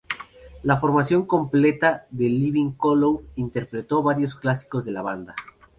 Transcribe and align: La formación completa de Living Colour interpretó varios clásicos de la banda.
La 0.63 0.77
formación 0.77 1.27
completa 1.27 2.07
de 2.09 2.27
Living 2.27 2.71
Colour 2.71 3.21
interpretó 3.35 4.01
varios 4.01 4.33
clásicos 4.33 4.83
de 4.83 4.91
la 4.93 5.03
banda. 5.03 5.35